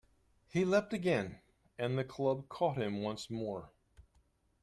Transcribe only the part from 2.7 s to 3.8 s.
him once more.